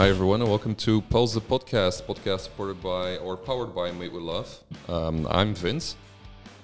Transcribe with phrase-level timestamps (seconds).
[0.00, 4.14] Hi everyone, and welcome to Pulse the Podcast, podcast supported by or powered by Made
[4.14, 4.48] with Love.
[4.88, 5.94] Um, I'm Vince.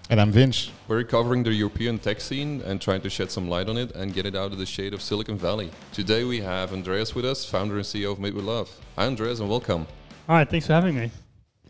[0.08, 0.70] And I'm Vince.
[0.88, 4.14] We're covering the European tech scene and trying to shed some light on it and
[4.14, 5.70] get it out of the shade of Silicon Valley.
[5.92, 8.70] Today we have Andreas with us, founder and CEO of Made with Love.
[8.96, 9.86] Hi Andreas, and welcome.
[10.28, 11.10] Hi, thanks for having me.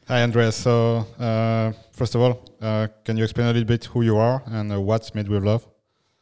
[0.06, 0.54] Hi Andreas.
[0.54, 4.40] So uh, first of all, uh, can you explain a little bit who you are
[4.46, 5.66] and uh, what's Made with Love?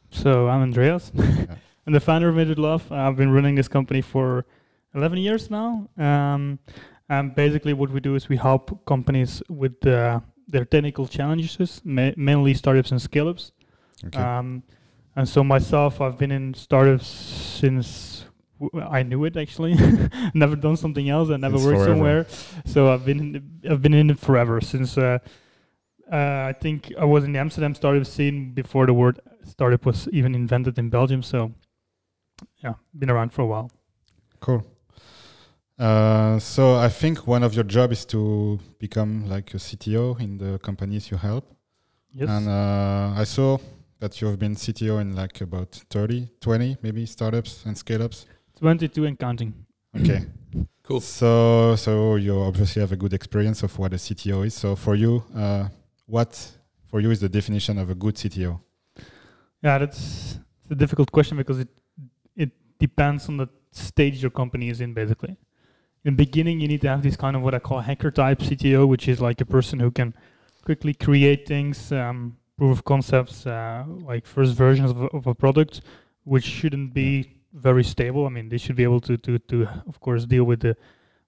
[0.09, 1.11] So I'm Andreas.
[1.85, 2.91] I'm the founder of Made with Love.
[2.91, 4.43] I've been running this company for
[4.95, 5.87] 11 years now.
[5.97, 6.59] Um,
[7.09, 12.11] and basically, what we do is we help companies with uh, their technical challenges, ma-
[12.17, 13.51] mainly startups and scale ups.
[14.05, 14.19] Okay.
[14.19, 14.63] Um,
[15.15, 18.25] and so, myself, I've been in startups since
[18.59, 19.75] w- I knew it actually.
[20.33, 21.29] never done something else.
[21.29, 21.91] I never Since worked forever.
[21.93, 22.25] somewhere.
[22.65, 24.97] So, I've been, in, I've been in it forever since.
[24.97, 25.19] Uh,
[26.11, 26.15] uh,
[26.49, 30.35] I think I was in the Amsterdam startup scene before the word startup was even
[30.35, 31.21] invented in Belgium.
[31.23, 31.51] So,
[32.63, 33.69] yeah, been around for a while.
[34.39, 34.63] cool.
[35.77, 40.37] Uh, so I think one of your job is to become like a CTO in
[40.37, 41.53] the companies you help.
[42.13, 42.29] Yes.
[42.29, 43.57] And uh, I saw
[43.99, 48.25] that you have been CTO in like about 30, 20 maybe startups and scale ups.
[48.59, 49.53] 22 and counting.
[49.99, 50.25] Okay.
[50.87, 51.01] Cool.
[51.01, 54.53] So so you obviously have a good experience of what a CTO is.
[54.53, 55.67] So for you, uh,
[56.05, 56.51] what
[56.85, 58.59] for you is the definition of a good CTO?
[59.63, 61.69] Yeah, that's it's a difficult question because it
[62.35, 64.93] it depends on the stage your company is in.
[64.93, 65.35] Basically,
[66.05, 68.39] in the beginning, you need to have this kind of what I call hacker type
[68.39, 70.13] CTO, which is like a person who can
[70.63, 75.33] quickly create things, um, proof of concepts, uh, like first versions of, a- of a
[75.35, 75.81] product,
[76.23, 77.09] which shouldn't be
[77.53, 78.25] very stable.
[78.25, 80.75] I mean, they should be able to to to of course deal with the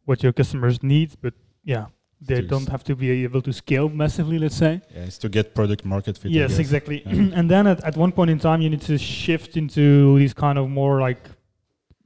[0.06, 1.86] what your customers need, but yeah.
[2.20, 4.82] They don't have to be able to scale massively, let's say.
[4.96, 6.32] Yeah, it's to get product market fit.
[6.32, 7.04] Yes, exactly.
[7.06, 7.14] Yeah.
[7.38, 10.58] and then at, at one point in time, you need to shift into these kind
[10.58, 11.20] of more like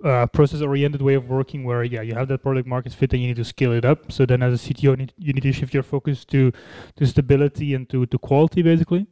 [0.03, 3.27] uh, process-oriented way of working, where yeah, you have that product market fit, and you
[3.29, 4.11] need to scale it up.
[4.11, 6.51] So then, as a CTO, need, you need to shift your focus to
[6.97, 9.07] to stability and to to quality, basically.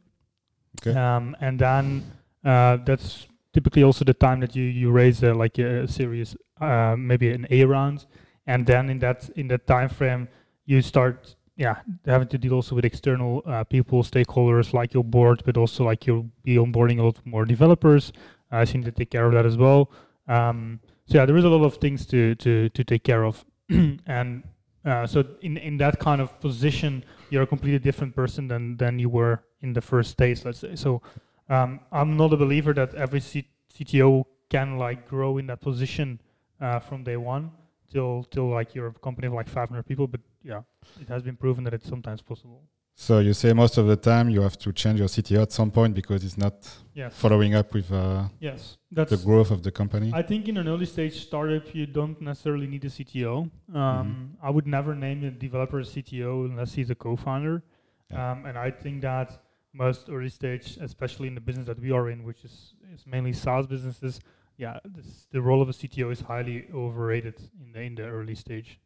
[0.80, 0.98] Okay.
[0.98, 2.04] Um, and then
[2.44, 6.94] uh, that's typically also the time that you you raise uh, like a series, uh,
[6.96, 8.06] maybe an A round,
[8.46, 10.28] and then in that in that time frame,
[10.66, 11.76] you start yeah
[12.06, 16.06] having to deal also with external uh, people, stakeholders like your board, but also like
[16.06, 18.12] you'll be onboarding a lot more developers.
[18.52, 19.90] Uh, so you need to take care of that as well.
[20.30, 23.44] Um, so yeah, there is a lot of things to to to take care of,
[24.06, 24.44] and
[24.84, 28.98] uh, so in in that kind of position, you're a completely different person than than
[28.98, 30.76] you were in the first days, let's say.
[30.76, 31.02] So
[31.48, 36.20] um, I'm not a believer that every C- CTO can like grow in that position
[36.60, 37.50] uh, from day one
[37.92, 40.06] till till like you're a company of like 500 people.
[40.06, 40.62] But yeah,
[41.00, 42.62] it has been proven that it's sometimes possible.
[43.06, 45.70] So you say most of the time you have to change your CTO at some
[45.70, 46.56] point because it's not
[46.92, 47.16] Yes.
[47.16, 50.10] following up with uh, Yes, the growth of the company.
[50.12, 53.34] I think in an early stage startup, you don't necessarily need a CTO.
[53.38, 54.46] Um, Mhm.
[54.46, 57.62] I would never name a developer a CTO unless he's a co-founder.
[58.10, 58.32] Yeah.
[58.32, 59.28] Um, and I think that
[59.72, 63.32] most early stage, especially in the business that we are in, which is, is mainly
[63.32, 64.20] SaaS businesses,
[64.58, 68.34] yeah, this, the role of a CTO is highly overrated in the in the early
[68.34, 68.78] stage.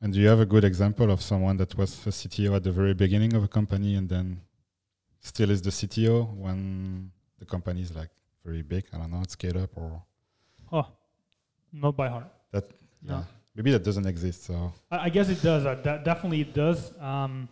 [0.00, 2.72] And do you have a good example of someone that was a CTO at the
[2.72, 4.40] very beginning of a company and then
[5.20, 8.10] still is the CTO when the company is like
[8.44, 8.84] very big?
[8.92, 10.02] I don't know, it's scaled up or
[10.72, 10.86] Oh,
[11.72, 12.30] not by heart.
[12.52, 12.70] that.
[13.02, 13.14] No.
[13.18, 14.44] Yeah, maybe that doesn't exist.
[14.44, 15.64] So I, I guess it does.
[15.66, 16.92] Uh, that definitely it does.
[17.00, 17.48] Um,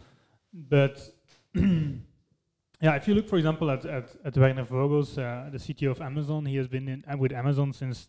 [0.52, 1.00] but
[1.54, 6.00] yeah, if you look, for example, at at, at Werner Vogels, uh, the CTO of
[6.00, 8.08] Amazon, he has been in, uh, with Amazon since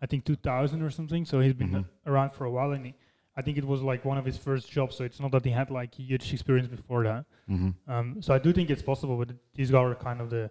[0.00, 1.24] I think 2000 or something.
[1.24, 1.80] So he's been Mhm.
[1.84, 2.94] uh, around for a while, and he,
[3.36, 4.96] I think it was like one of his first jobs.
[4.96, 7.24] So it's not that he had like huge experience before that.
[7.48, 7.74] mhm.
[7.88, 10.50] Um, so I do think it's possible, but these guys are kind of the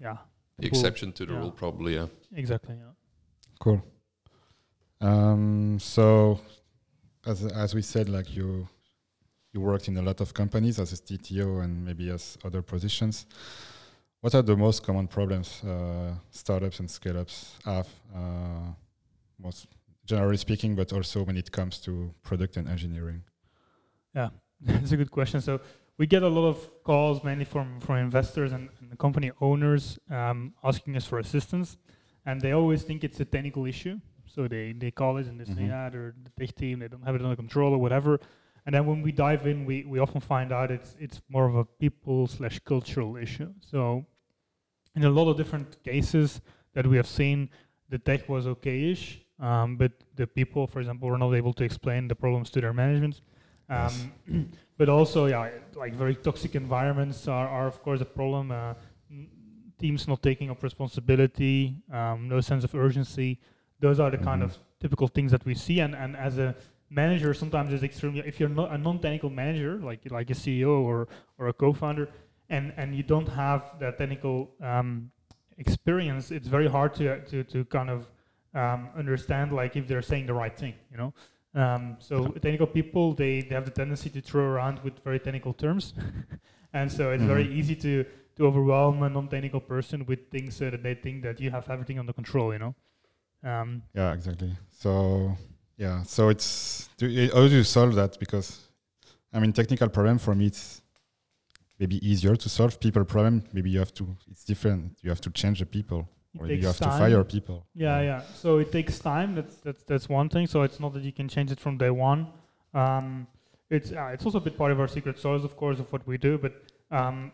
[0.00, 0.16] yeah
[0.58, 0.78] The Cool.
[0.78, 1.40] exception to the Yeah.
[1.40, 2.06] rule, probably, yeah.
[2.32, 2.92] exactly yeah.
[3.60, 3.82] cool.
[5.00, 6.40] Um, so
[7.26, 8.66] as as we said, like you
[9.52, 13.26] you worked in a lot of companies as a CTO and maybe as other positions.
[14.20, 17.88] What are the most common problems uh, startups and scale ups have?
[18.14, 18.72] Uh,
[19.38, 19.66] most
[20.06, 23.22] generally speaking, but also when it comes to product and engineering.
[24.14, 24.30] Yeah,
[24.60, 25.40] that's a good question.
[25.40, 25.60] So
[25.98, 30.54] we get a lot of calls, mainly from from investors and, and company owners, um,
[30.62, 31.76] asking us for assistance,
[32.24, 33.98] and they always think it's a technical issue.
[34.26, 35.68] So they they call it and they say, Mhm.
[35.68, 38.18] yeah, they're the tech team, they don't have it under control or whatever.
[38.66, 41.54] And then when we dive in, we we often find out it's it's more of
[41.56, 43.52] a people slash cultural issue.
[43.60, 44.04] So
[44.96, 46.40] in a lot of different cases
[46.74, 47.48] that we have seen,
[47.88, 52.08] the tech was okay-ish, um, but the people, for example, were not able to explain
[52.08, 53.20] the problems to their management.
[53.68, 54.04] Yes.
[54.28, 58.50] Um, but also, yeah, like very toxic environments are, are of course a problem.
[58.50, 58.74] Uh,
[59.78, 63.38] teams not taking up responsibility, um, no sense of urgency,
[63.80, 64.46] those are the kind Mhm.
[64.46, 65.80] of typical things that we see.
[65.80, 66.54] And, and as a
[66.88, 68.20] manager, sometimes it's extremely.
[68.20, 71.08] If you're not a non-technical manager, like like a CEO or
[71.38, 72.08] or a co-founder,
[72.48, 75.10] and and you don't have that technical um,
[75.58, 78.06] experience, it's very hard to to to kind of
[78.56, 81.12] um, understand like if they're saying the right thing, you know.
[81.54, 82.16] Um, so
[82.46, 85.94] technical people they, they have the tendency to throw around with very technical terms,
[86.72, 87.58] and so it's very Mhm.
[87.58, 88.04] easy to
[88.36, 91.98] to overwhelm a non-technical person with things uh, that they think that you have everything
[91.98, 92.74] under control, you know.
[93.42, 94.52] Um, Yeah, exactly.
[94.70, 95.36] So
[95.78, 98.18] yeah, so it's do you, how do you solve that?
[98.18, 98.68] Because
[99.32, 100.82] I mean, technical problem for me it's
[101.78, 102.78] maybe easier to solve.
[102.80, 104.98] People problem maybe you have to it's different.
[105.02, 106.08] You have to change the people,
[106.38, 107.66] or you have to fire people.
[107.74, 108.20] Yeah, yeah.
[108.34, 109.34] So it takes time.
[109.34, 110.46] That's that's that's one thing.
[110.46, 112.26] So it's not that you can change it from day one.
[112.74, 113.26] Um,
[113.70, 116.06] it's uh, it's also a bit part of our secret sauce, of course, of what
[116.06, 116.38] we do.
[116.38, 116.52] But
[116.90, 117.32] um,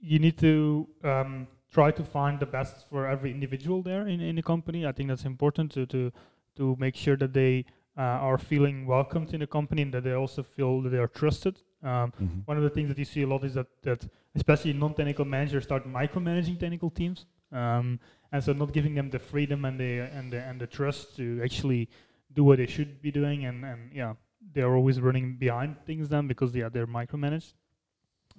[0.00, 4.36] you need to um, try to find the best for every individual there in in
[4.36, 4.86] the company.
[4.86, 6.10] I think that's important to to
[6.56, 7.64] to make sure that they
[7.96, 11.08] uh, are feeling welcomed in the company and that they also feel that they are
[11.08, 11.62] trusted.
[11.82, 12.46] Um, Mhm.
[12.46, 15.64] one of the things that you see a lot is that, that especially non-technical managers
[15.64, 17.98] start micromanaging technical teams, um,
[18.32, 21.40] and so not giving them the freedom and the and the and the trust to
[21.42, 21.88] actually
[22.32, 24.14] do what they should be doing, and and yeah,
[24.52, 27.52] they're always running behind things then because yeah they're micromanaged.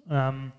[0.09, 0.53] Um,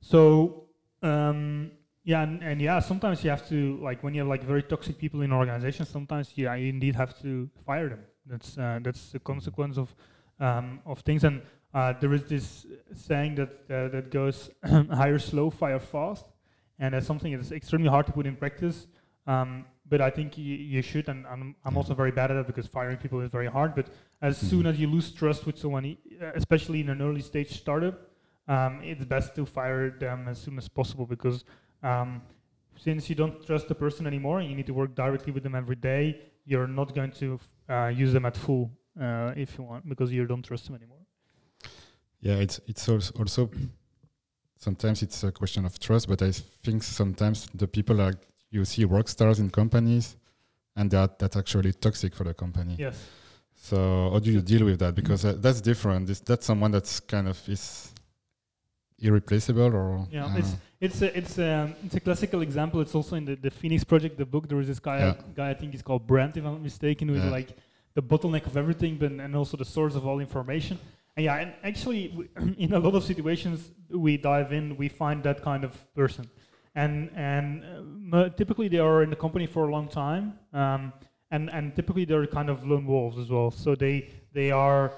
[0.00, 0.64] so
[1.02, 1.72] um,
[2.04, 4.98] yeah, and, and yeah, sometimes you have to like when you have like very toxic
[4.98, 8.04] people in organizations, sometimes yeah you indeed have to fire them.
[8.26, 9.94] That's uh, that's the consequence of
[10.38, 11.42] um, of things and.
[11.72, 12.66] Uh, there is this
[12.96, 14.50] saying that uh, that goes
[14.92, 16.26] hire slow, fire fast,
[16.80, 18.86] and that's something that's extremely hard to put in practice.
[19.26, 20.42] Um, but I think y-
[20.74, 23.46] you should, and I'm, I'm also very bad at it because firing people is very
[23.46, 23.74] hard.
[23.74, 23.86] But
[24.22, 25.96] as soon as you lose trust with someone,
[26.34, 27.96] especially in an early stage startup,
[28.48, 31.44] um, it's best to fire them as soon as possible because
[31.82, 32.22] um,
[32.76, 35.54] since you don't trust the person anymore, and you need to work directly with them
[35.54, 36.20] every day.
[36.46, 37.38] You're not going to
[37.68, 40.98] uh, use them at full uh, if you want because you don't trust them anymore.
[42.20, 43.50] Yeah, it's it's als- also
[44.60, 46.30] sometimes it's a question of trust, but I
[46.64, 48.14] think sometimes the people are
[48.50, 50.16] you see rock stars in companies,
[50.76, 52.76] and that that's actually toxic for the company.
[52.78, 52.96] Yes.
[53.54, 54.94] So how do you deal with that?
[54.94, 56.08] Because uh, that's different.
[56.10, 57.92] Is that's someone that's kind of is
[58.98, 62.80] irreplaceable, or Yeah, uh, it's it's a it's a it's a classical example.
[62.80, 64.48] It's also in the, the Phoenix Project, the book.
[64.48, 65.14] There is this guy Yeah.
[65.34, 67.30] guy I think he's called Brent, if I'm not mistaken, who is Yeah.
[67.38, 67.50] like
[67.94, 70.78] the bottleneck of everything, but and also the source of all information.
[71.16, 75.42] And yeah, and actually, in a lot of situations we dive in, we find that
[75.42, 76.30] kind of person,
[76.74, 77.64] and and
[78.14, 80.92] uh, typically they are in the company for a long time, um,
[81.30, 83.50] and and typically they're kind of lone wolves as well.
[83.50, 84.92] So they they are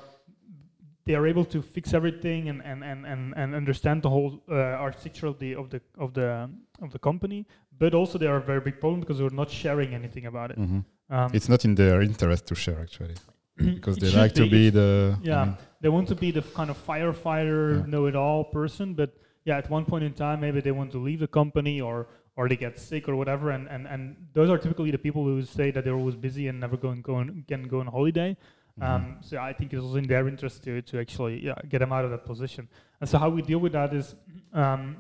[1.04, 4.54] they are able to fix everything and and and and, and understand the whole uh,
[4.86, 6.48] architecture of the of the of the
[6.82, 7.46] of the company,
[7.78, 10.58] but also they are a very big problem because they're not sharing anything about it.
[10.58, 10.84] Mhm.
[11.10, 13.14] Um, it's not in their interest to share actually,
[13.76, 16.70] because they like to be the I yeah, mean, they want to be the kind
[16.70, 17.87] of firefighter, Yeah.
[17.87, 19.10] know-it-all person, but
[19.44, 22.06] yeah, at one point in time, maybe they want to leave the company or
[22.37, 25.43] or they get sick or whatever, and and, and those are typically the people who
[25.43, 28.37] say that they're always busy and never go and go on, can go on holiday.
[28.81, 28.84] mhm.
[28.88, 31.93] Um, so I think it's also in their interest to, to actually yeah, get them
[31.93, 32.69] out of that position.
[33.00, 34.14] And so how we deal with that is
[34.55, 34.96] um,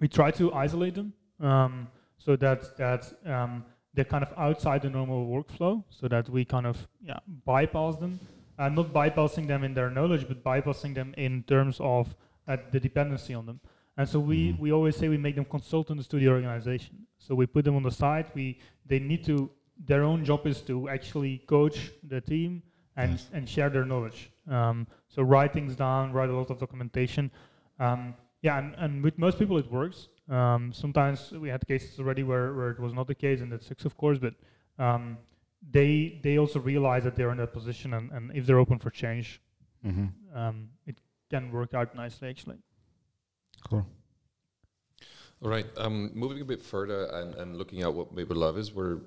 [0.00, 3.64] we try to isolate them um, so that that um,
[3.96, 8.20] they're kind of outside the normal workflow, so that we kind of yeah bypass them,
[8.58, 12.14] uh, not bypassing them in their knowledge, but bypassing them in terms of
[12.46, 13.58] uh, the dependency on them.
[13.98, 14.58] And so we, Mhm.
[14.60, 16.94] we always say we make them consultants to the organization.
[17.18, 18.26] So we put them on the side.
[18.34, 18.60] We
[18.90, 19.50] they need to
[19.90, 21.78] their own job is to actually coach
[22.12, 22.62] the team
[22.96, 23.30] and Yes.
[23.32, 24.30] and share their knowledge.
[24.56, 27.30] Um, so write things down, write a lot of documentation.
[27.78, 30.08] Um, yeah, and, and with most people it works.
[30.28, 33.62] Um, sometimes we had cases already where, where it was not the case, and that
[33.62, 34.18] six, of course.
[34.18, 34.34] But
[34.78, 35.18] um,
[35.70, 38.90] they they also realize that they're in that position, and, and if they're open for
[38.90, 39.40] change,
[39.84, 40.10] Mhm.
[40.34, 40.98] um, it
[41.30, 42.58] can work out nicely, actually.
[43.68, 43.86] cool.
[45.42, 45.66] All right.
[45.76, 49.00] Um, moving a bit further and, and looking at what Made with Love is, we're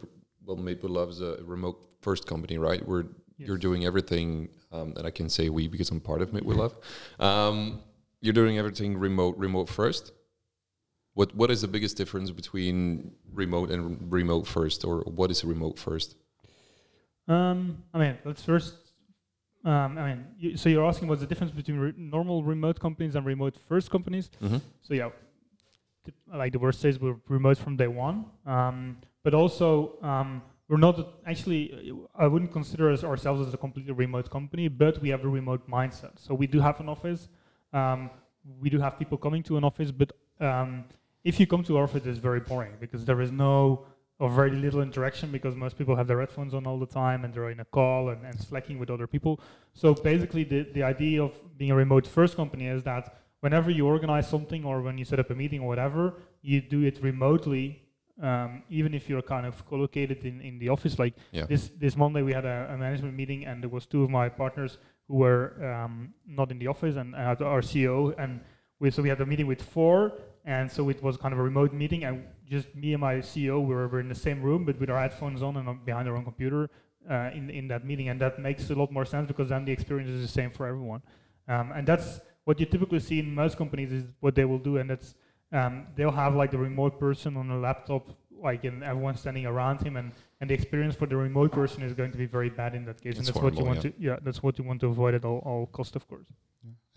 [0.46, 2.86] well, Made with Love is a remote first company, right?
[2.88, 3.06] We're
[3.38, 6.58] you're doing everything, um, and I can say we because I'm part of Made with
[6.58, 6.76] Love.
[7.20, 7.82] Um,
[8.22, 10.12] you're doing everything remote, remote first.
[11.20, 13.82] What what is the biggest difference between remote and
[14.20, 16.16] remote first, or what is a remote first?
[17.28, 18.76] Um, I mean, let's first.
[19.66, 23.16] Um, I mean, you, so you're asking what's the difference between re- normal remote companies
[23.18, 24.30] and remote first companies?
[24.42, 24.60] Mm-hmm.
[24.80, 25.10] So yeah,
[26.42, 28.18] like the worst says, we're remote from day one.
[28.46, 28.76] Um,
[29.26, 29.68] but also,
[30.02, 30.96] um, we're not
[31.32, 31.62] actually.
[32.16, 35.70] I wouldn't consider us ourselves as a completely remote company, but we have a remote
[35.70, 36.14] mindset.
[36.26, 37.28] So we do have an office.
[37.74, 38.10] Um,
[38.62, 40.86] we do have people coming to an office, but um,
[41.24, 43.86] if you come to our office, it's very boring because there is no
[44.20, 47.34] or very little interaction because most people have their headphones on all the time and
[47.34, 49.40] they're in a call and, and slacking with other people.
[49.74, 53.88] So basically, the, the idea of being a remote first company is that whenever you
[53.88, 57.84] organize something or when you set up a meeting or whatever, you do it remotely.
[58.22, 61.46] Um, even if you're kind of co-located in, in the office, like Yeah.
[61.46, 64.28] this this Monday we had a, a management meeting and there was two of my
[64.28, 68.42] partners who were um, not in the office and I our CEO and
[68.82, 70.12] we so we had a meeting with four
[70.50, 73.58] and so it was kind of a remote meeting and just me and my CEO
[73.68, 76.16] we were, were in the same room but with our headphones on and behind our
[76.20, 76.62] own computer
[77.10, 78.10] uh, in in that meeting.
[78.10, 80.66] And that makes a lot more sense because then the experience is the same for
[80.68, 81.02] everyone.
[81.48, 84.78] Um, and that's what you typically see in most companies is what they will do
[84.78, 85.16] and that's
[85.52, 88.04] um, they'll have like the remote person on a laptop
[88.48, 91.94] like and everyone standing around him and and the experience for the remote person is
[91.94, 93.98] going to be very bad in that case and It's that's what you horrible, want
[93.98, 96.28] to yeah that's what you want to avoid at all, all cost of course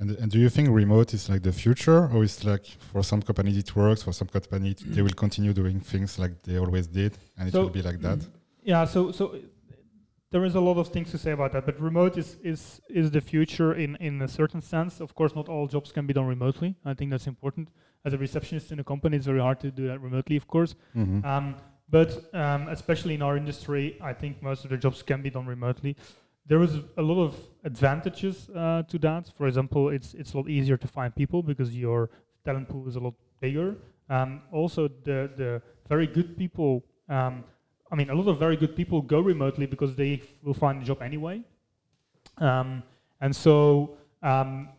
[0.03, 3.23] And, and do you think remote is like the future, or is like for some
[3.23, 7.13] companies it works, for some companies they will continue doing things like they always did,
[7.39, 8.19] and it So- will be like that?
[8.73, 9.25] Yeah, so so
[10.33, 13.07] there is a lot of things to say about that, but remote is is is
[13.17, 14.93] the future in in a certain sense.
[15.07, 16.71] Of course, not all jobs can be done remotely.
[16.85, 17.69] I think that's important.
[18.05, 20.75] As a receptionist in a company, it's very hard to do that remotely, of course.
[20.97, 21.25] Mhm.
[21.33, 21.47] Um,
[21.97, 25.47] but um, especially in our industry, I think most of the jobs can be done
[25.47, 25.93] remotely.
[26.47, 29.31] There is a lot of advantages uh, to that.
[29.37, 32.11] For example, it's it's a lot easier to find people because your
[32.45, 33.77] talent pool is a lot bigger.
[34.09, 36.85] Um, also, the the very good people.
[37.09, 37.45] Um,
[37.91, 40.85] I mean, a lot of very good people go remotely because they will find a
[40.85, 41.43] job anyway.
[42.39, 42.83] Um,
[43.21, 44.71] and so um,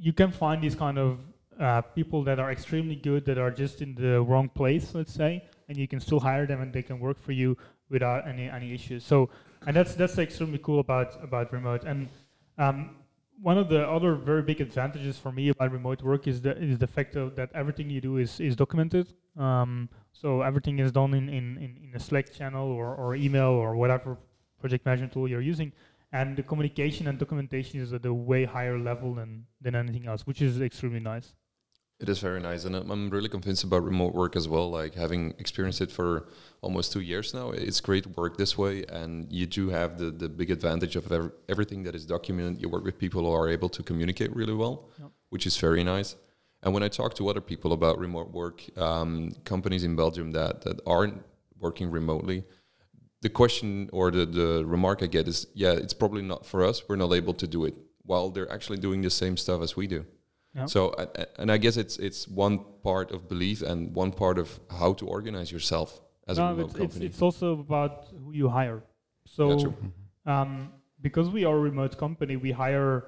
[0.00, 1.18] you can find these kind of
[1.60, 5.44] uh, people that are extremely good that are just in the wrong place, let's say,
[5.68, 7.56] and you can still hire them and they can work for you
[7.90, 9.04] without any any issues.
[9.04, 9.28] So,
[9.66, 11.84] and that's that's extremely cool about about remote.
[11.84, 12.08] And
[12.58, 12.96] um,
[13.40, 16.78] one of the other very big advantages for me about remote work is the is
[16.78, 19.12] the fact that everything you do is is documented.
[19.36, 23.48] Um, so everything is done in, in, in, in a Slack channel or, or email
[23.48, 24.18] or whatever
[24.60, 25.72] project management tool you're using.
[26.12, 30.26] And the communication and documentation is at a way higher level than, than anything else,
[30.26, 31.34] which is extremely nice.
[32.02, 34.68] It is very nice, and I'm really convinced about remote work as well.
[34.80, 36.26] Like having experienced it for
[36.60, 40.28] almost two years now, it's great work this way, and you do have the the
[40.28, 42.60] big advantage of ev- everything that is documented.
[42.62, 45.10] You work with people who are able to communicate really well, Yep.
[45.32, 46.16] which is very nice.
[46.64, 50.54] And when I talk to other people about remote work, um, companies in Belgium that
[50.64, 51.16] that aren't
[51.64, 52.38] working remotely,
[53.20, 56.76] the question or the the remark I get is, yeah, it's probably not for us.
[56.88, 57.74] We're not able to do it,
[58.10, 60.04] while they're actually doing the same stuff as we do.
[60.54, 60.66] Yeah.
[60.66, 64.38] So, I- I- and I guess it's it's one part of belief and one part
[64.38, 67.06] of how to organize yourself as a remote it's, it's, company.
[67.06, 68.82] it's also about who you hire.
[69.24, 73.04] So Yeah, um, because we are a remote company, we hire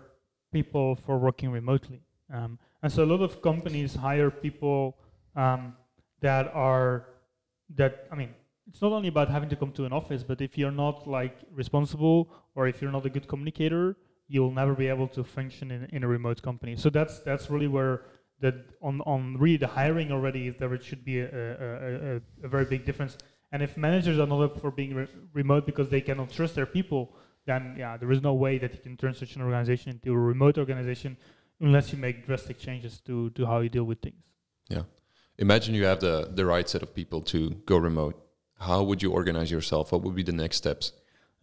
[0.52, 2.00] people for working remotely.
[2.32, 4.96] Um, and so a lot of companies hire people
[5.36, 5.76] um,
[6.20, 7.06] that are
[7.76, 8.30] that I mean,
[8.68, 11.36] it's not only about having to come to an office, but if you're not like
[11.52, 13.96] responsible or if you're not a good communicator,
[14.28, 16.76] you'll never be able to function in, in a remote company.
[16.76, 18.02] So that's that's really where
[18.40, 22.64] that on on really the hiring already there should be a, a, a, a very
[22.64, 23.16] big difference.
[23.52, 26.66] And if managers are not up for being re- remote because they cannot trust their
[26.66, 27.14] people,
[27.47, 30.19] then yeah, there is no way that you can turn such an organization into a
[30.19, 31.16] remote organization
[31.61, 34.23] unless you make drastic changes to, to how you deal with things.
[34.69, 34.83] Yeah,
[35.38, 38.21] imagine you have the the right set of people to go remote.
[38.59, 39.93] How would you organize yourself?
[39.93, 40.93] What would be the next steps?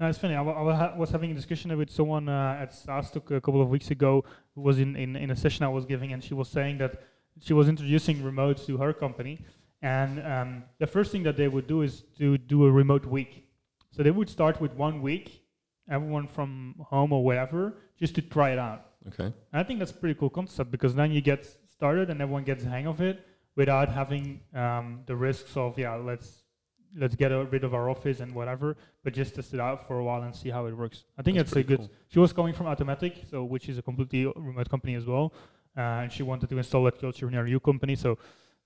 [0.01, 0.33] Uh, it's funny.
[0.33, 3.91] I, I was having a discussion with someone uh, at SaaStock a couple of weeks
[3.91, 4.23] ago
[4.55, 7.03] who was in, in, in a session I was giving, and she was saying that
[7.39, 9.45] she was introducing remote to her company.
[9.83, 13.45] And um, the first thing that they would do is to do a remote week.
[13.91, 15.43] So they would start with one week,
[15.87, 18.85] everyone from home or wherever, just to try it out.
[19.07, 19.25] Okay.
[19.25, 22.43] And I think that's a pretty cool concept because then you get started and everyone
[22.43, 23.23] gets the hang of it
[23.55, 26.40] without having um, the risks of yeah let's
[26.97, 30.03] let's get rid of our office and whatever, but just test it out for a
[30.03, 31.05] while and see how it works.
[31.17, 31.79] I think That's that's, a good.
[31.79, 31.91] cool.
[32.09, 35.33] She was coming from Automattic, so which is a completely remote company as well,
[35.77, 38.17] uh, and she wanted to install that culture in her new company, so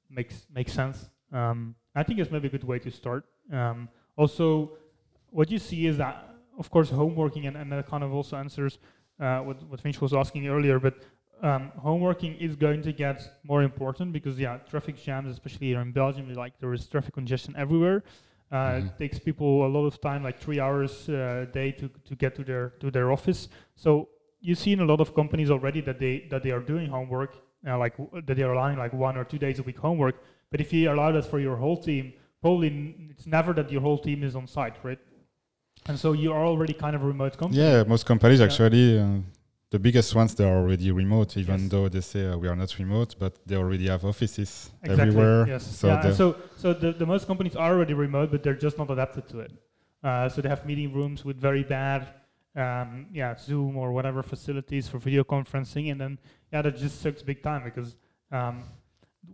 [0.09, 1.09] makes makes sense.
[1.31, 3.25] Um, I think it's maybe a good way to start.
[3.51, 4.71] Um, also,
[5.29, 8.79] what you see is that, of course, homeworking, and, and that kind of also answers
[9.19, 10.95] uh, what, what Finch was asking earlier, but
[11.41, 15.91] um, homeworking is going to get more important because, yeah, traffic jams, especially here in
[15.91, 18.03] Belgium, like there is traffic congestion everywhere.
[18.51, 18.85] Uh, Mhm.
[18.87, 22.15] It takes people a lot of time, like three hours uh, a day, to, to
[22.15, 23.49] get to their to their office.
[23.75, 24.07] So
[24.39, 27.31] you see in a lot of companies already that they that they are doing homework,
[27.67, 30.15] uh, like w- that they are allowing like one or two days a week homework.
[30.51, 33.81] But if you allow that for your whole team, probably n- it's never that your
[33.81, 34.99] whole team is on site, right?
[35.87, 37.59] And so you are already kind of a remote company.
[37.61, 38.45] Yeah, most companies Yeah.
[38.45, 39.05] actually uh,
[39.71, 41.69] the biggest ones they are already remote, even Yes.
[41.71, 45.07] though they say uh, we are not remote, but they already have offices Exactly.
[45.07, 45.47] everywhere.
[45.47, 45.63] Yes.
[45.79, 48.77] So yeah, the- so so the, the most companies are already remote, but they're just
[48.77, 49.51] not adapted to it.
[50.03, 52.07] Uh, so they have meeting rooms with very bad,
[52.55, 56.19] um, yeah, Zoom or whatever facilities for video conferencing, and then
[56.53, 57.95] yeah, that just sucks big time because
[58.31, 58.63] um,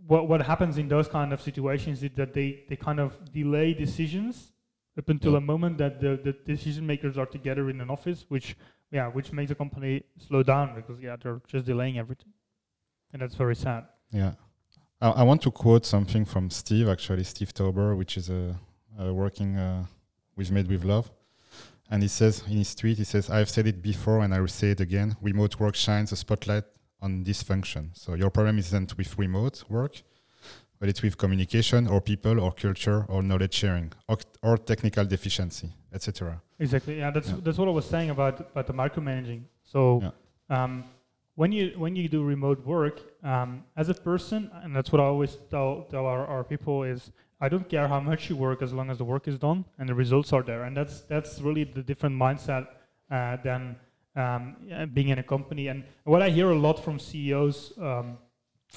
[0.06, 3.74] what what happens in those kind of situations is that they they kind of delay
[3.74, 4.52] decisions
[4.98, 5.38] up until Yeah.
[5.38, 8.56] a moment that the, the decision makers are together in an office, which
[8.92, 12.32] yeah, which makes the company slow down because yeah, they're just delaying everything,
[13.12, 13.84] and that's very sad.
[14.12, 14.32] Yeah.
[15.00, 18.54] I, I want to quote something from Steve, actually, Steve Tauber, which is a,
[18.98, 19.86] a working uh,
[20.36, 21.10] with Made with Love.
[21.90, 24.48] And he says in his tweet, he says, I've said it before and I will
[24.48, 25.16] say it again.
[25.20, 26.64] Remote work shines a spotlight
[27.02, 27.90] on this function.
[27.94, 30.00] So your problem isn't with remote work,
[30.78, 35.70] but it's with communication or people or culture or knowledge sharing or, or technical deficiency,
[35.92, 36.40] etc.
[36.62, 36.94] Exactly.
[36.98, 37.44] Yeah, that's Yeah.
[37.44, 39.42] that's what I was saying about about the micromanaging.
[39.74, 39.82] So,
[40.56, 40.72] um,
[41.40, 42.96] when you when you do remote work,
[43.32, 47.00] um, as a person, and that's what I always tell tell our, our people is,
[47.44, 49.88] I don't care how much you work as long as the work is done and
[49.88, 50.62] the results are there.
[50.66, 52.64] And that's that's really the different mindset
[53.10, 53.76] uh, than
[54.22, 54.42] um,
[54.94, 55.64] being in a company.
[55.68, 57.58] And what I hear a lot from CEOs.
[57.88, 58.18] Um,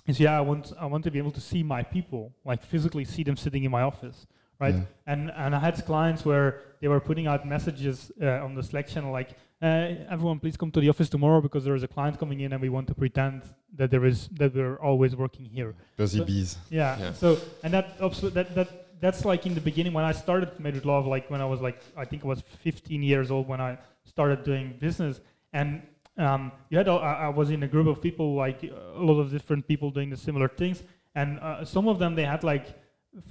[0.07, 3.05] is yeah, I want I want to be able to see my people, like physically
[3.05, 4.27] see them sitting in my office,
[4.59, 4.75] right?
[4.75, 4.81] Yeah.
[5.07, 8.87] And and I had clients where they were putting out messages uh, on the Slack
[8.87, 9.31] channel like,
[9.61, 9.65] uh,
[10.09, 12.61] "Everyone, please come to the office tomorrow because there is a client coming in and
[12.61, 13.43] we want to pretend
[13.75, 16.57] that there is that we're always working here." Busy So- bees.
[16.69, 16.97] Yeah.
[16.99, 17.13] Yeah.
[17.13, 18.69] So and that absolute that that
[19.01, 21.59] that's like in the beginning when I started Made with Love, like when I was
[21.61, 25.19] like I think I was 15 years old when I started doing business,
[25.53, 25.81] and
[26.17, 29.19] um, you had a- I, I was in a group of people like a lot
[29.19, 30.83] of different people doing the similar things,
[31.13, 32.67] and uh, some of them they had like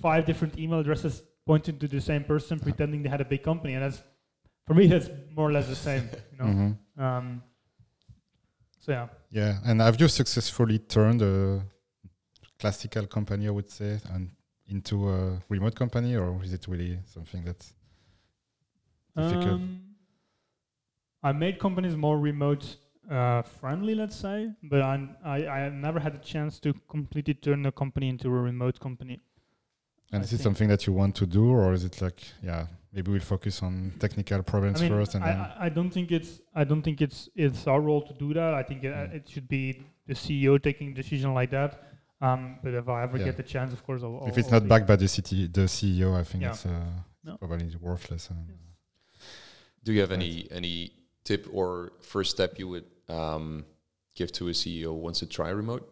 [0.00, 3.74] five different email addresses pointing to the same person, pretending they had a big company,
[3.74, 4.02] and that's
[4.66, 6.44] for me that's more or less the same, you know.
[6.44, 6.78] Mhm.
[6.98, 7.42] Um,
[8.80, 9.08] so yeah.
[9.30, 11.62] Yeah, and have you successfully turned a
[12.58, 14.30] classical company, I would say, and
[14.68, 17.74] into a remote company, or is it really something that's
[19.16, 19.60] difficult?
[19.60, 19.80] Um,
[21.22, 22.76] I made companies more remote
[23.10, 27.66] uh, friendly, let's say, but I, I I never had a chance to completely turn
[27.66, 29.20] a company into a remote company.
[30.14, 32.66] And I is it something that you want to do, or is it like, yeah,
[32.92, 35.90] maybe we'll focus on technical problems I mean, first, and I, then I I don't
[35.90, 38.54] think it's I don't think it's it's our role to do that.
[38.54, 39.14] I think it, Mm.
[39.18, 39.62] it should be
[40.06, 41.70] the CEO taking decision like that.
[42.20, 43.24] Um, but if I ever Yeah.
[43.28, 44.16] get the chance, of course, I'll.
[44.16, 46.50] if I'll- it's I'll not backed by the city, the CEO, I think Yeah.
[46.52, 46.70] it's uh,
[47.24, 47.36] No.
[47.36, 48.30] probably worthless.
[48.30, 48.40] And,
[49.84, 50.74] Do you have any any
[51.24, 53.64] tip or first step you would um,
[54.18, 55.84] give to a CEO who wants to try remote?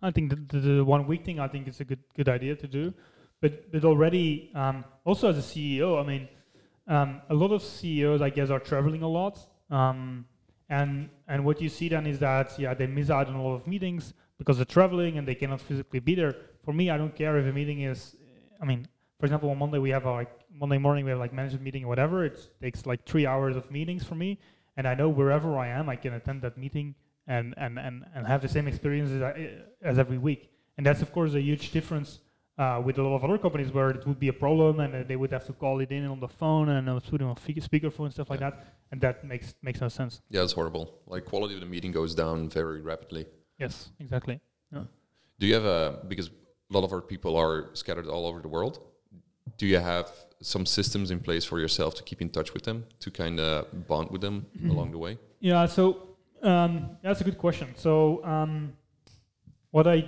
[0.00, 2.54] I think the, the, the one week thing I think is a good good idea
[2.56, 2.82] to do,
[3.44, 6.28] but but already um, also as a CEO, I mean,
[6.88, 9.36] um, a lot of CEOs I guess are traveling a lot,
[9.70, 10.24] um,
[10.70, 13.56] and and what you see then is that yeah they miss out on a lot
[13.56, 16.34] of meetings because they're traveling and they cannot physically be there.
[16.64, 18.16] For me, I don't care if a meeting is,
[18.62, 18.88] I mean,
[19.20, 21.84] for example, on Monday we have our, like Monday morning we have like management meeting
[21.84, 22.24] or whatever.
[22.24, 24.40] It takes like three hours of meetings for me,
[24.78, 26.94] and I know wherever I am, I can attend that meeting
[27.26, 29.34] and and and, and have the same experiences as,
[29.90, 30.50] as every week.
[30.78, 32.20] And that's of course a huge difference
[32.58, 35.02] uh, with a lot of other companies where it would be a problem and uh,
[35.06, 37.34] they would have to call it in on the phone and uh, put it on
[37.36, 40.22] speakerphone and stuff like that, and that makes makes no sense.
[40.30, 41.00] Yeah, it's horrible.
[41.06, 43.26] Like quality of the meeting goes down very rapidly.
[43.58, 44.40] Yes, exactly.
[45.40, 46.32] Do you have a because a
[46.70, 48.78] lot of our people are scattered all over the world?
[49.58, 52.86] Do you have some systems in place for yourself to keep in touch with them
[53.00, 55.18] to kind of bond with them along the way?
[55.40, 57.74] Yeah, so um, that's a good question.
[57.76, 58.72] So um,
[59.70, 60.06] what I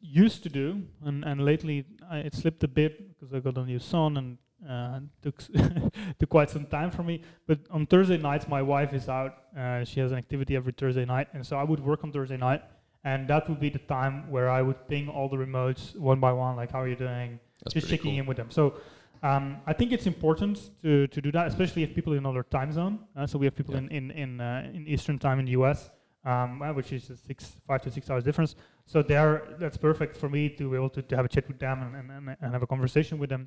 [0.00, 3.64] used to do, and, and lately I, it slipped a bit because I got a
[3.64, 5.38] new son and uh, took
[6.18, 7.22] took quite some time for me.
[7.46, 9.34] But on Thursday nights, my wife is out.
[9.56, 12.36] Uh, she has an activity every Thursday night, and so I would work on Thursday
[12.36, 12.62] night,
[13.04, 16.32] and that would be the time where I would ping all the remotes one by
[16.32, 18.20] one, like how are you doing, That's just checking cool.
[18.20, 18.50] in with them.
[18.50, 18.74] So
[19.22, 22.72] um, I think it's important to, to do that, especially if people in another time
[22.72, 23.00] zone.
[23.16, 23.80] Uh, so we have people Yeah.
[23.82, 25.90] in in in, uh, in Eastern time in the US,
[26.24, 28.54] um, uh, which is a six five to six hours difference.
[28.90, 31.60] So there, that's perfect for me to be able to, to have a chat with
[31.60, 33.46] them and, and, and, have a conversation with them.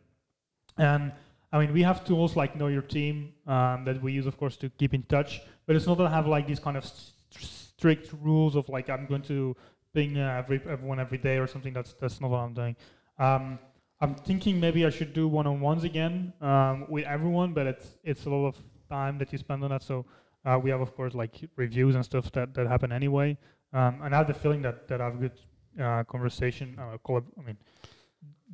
[0.77, 1.11] And
[1.51, 4.55] I mean, we have tools like Know Your Team um, that we use, of course,
[4.55, 5.41] to keep in touch.
[5.65, 9.05] But it's not I have like these kind of st- strict rules of like I'm
[9.05, 9.53] going to
[9.93, 11.73] ping uh, every everyone every day or something.
[11.73, 12.77] That's that's not what I'm doing.
[13.19, 13.59] Um,
[13.99, 18.29] I'm thinking maybe I should do one-on-ones again um, with everyone, but it's it's a
[18.29, 18.55] lot of
[18.89, 19.83] time that you spend on that.
[19.83, 20.05] So
[20.45, 23.37] uh, we have, of course, like reviews and stuff that, that happen anyway.
[23.73, 25.37] Um, and I have the feeling that that I have good
[25.81, 26.77] uh, conversation.
[26.79, 27.57] Uh, collab- I mean,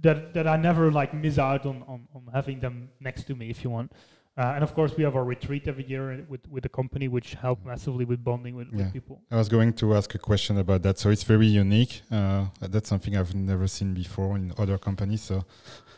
[0.01, 3.49] that that I never like miss out on, on, on having them next to me,
[3.49, 3.91] if you want.
[4.37, 7.33] Uh, and of course, we have our retreat every year with with the company, which
[7.33, 8.77] help massively with bonding with, Yeah.
[8.77, 9.21] with people.
[9.29, 10.97] I was going to ask a question about that.
[10.97, 12.01] So it's very unique.
[12.09, 15.21] Uh, that's something I've never seen before in other companies.
[15.23, 15.43] So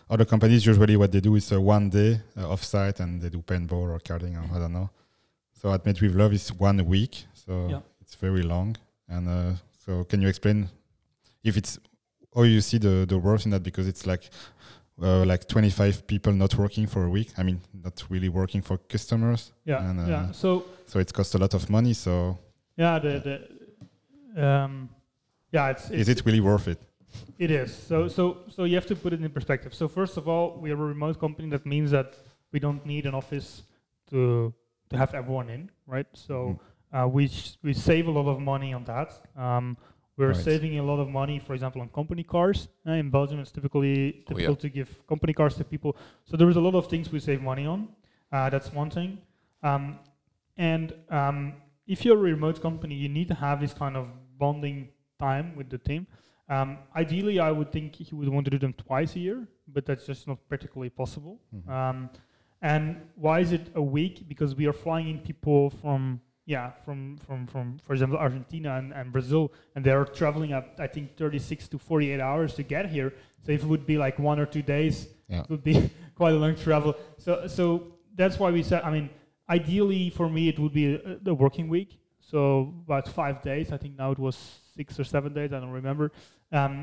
[0.09, 3.43] other companies usually what they do is a one day uh, offsite and they do
[3.43, 4.89] paintball or carding or I don't know.
[5.53, 7.25] So at Made with Love is one week.
[7.33, 7.81] So Yeah.
[8.01, 8.75] it's very long.
[9.11, 9.53] And uh,
[9.85, 10.69] so can you explain
[11.43, 11.79] if it's
[12.35, 14.29] how you see the the worth in that because it's like
[15.01, 17.29] uh, like 25 people not working for a week.
[17.37, 19.51] I mean, not really working for customers.
[19.65, 20.31] Yeah, And, uh, yeah.
[20.31, 21.93] So So it costs a lot of money.
[21.93, 22.37] So
[22.77, 23.19] yeah, the
[24.35, 24.89] the um,
[25.51, 26.79] yeah, it's, it's is it really worth it?
[27.37, 27.75] It is.
[27.75, 29.73] So so so you have to put it in perspective.
[29.73, 31.49] So first of all, we are a remote company.
[31.49, 32.17] That means that
[32.53, 33.63] we don't need an office
[34.09, 34.53] to
[34.89, 36.07] to have everyone in, right?
[36.13, 36.59] So
[36.93, 39.09] uh, we sh- we save a lot of money on that.
[39.35, 39.77] Um,
[40.17, 40.35] we're Right.
[40.43, 42.67] saving a lot of money, for example, on company cars.
[42.85, 44.23] Uh, in Belgium, it's typically Oh, yeah.
[44.27, 45.95] difficult to give company cars to people.
[46.25, 47.87] So there is a lot of things we save money on.
[48.31, 49.17] Uh, that's one thing.
[49.63, 49.99] Um,
[50.57, 51.53] and um,
[51.87, 55.69] if you're a remote company, you need to have this kind of bonding time with
[55.69, 56.05] the team.
[56.49, 59.85] Um, ideally, I would think he would want to do them twice a year, but
[59.85, 61.39] that's just not practically possible.
[61.55, 61.69] Mhm.
[61.69, 62.09] Um,
[62.61, 64.27] and why is it a week?
[64.27, 66.19] Because we are flying in people from
[66.55, 70.65] yeah from from from for example Argentina and, and Brazil, and they are traveling up
[70.85, 73.09] I think 36 to 48 hours to get here.
[73.43, 74.95] So if it would be like one or two days,
[75.33, 75.41] Yeah.
[75.43, 75.75] it would be
[76.19, 76.91] quite a long travel.
[77.25, 77.63] So so
[78.19, 79.07] that's why we said I mean
[79.57, 81.89] ideally for me it would be a, a working week.
[82.31, 82.41] So
[82.85, 83.65] about five days.
[83.75, 84.35] I think now it was
[84.77, 85.49] six or seven days.
[85.55, 86.05] I don't remember.
[86.59, 86.73] Um,